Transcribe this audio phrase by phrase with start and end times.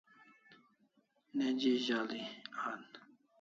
[1.37, 2.21] Neji azal'i
[2.69, 2.81] an